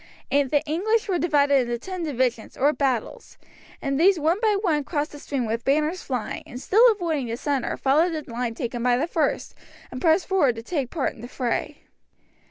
[0.31, 3.37] The English were divided into ten divisions or "battles,"
[3.83, 7.37] and these one by one crossed the stream with banners flying, and still avoiding the
[7.37, 9.53] centre, followed the line taken by the first,
[9.91, 11.83] and pressed forward to take part in the fray.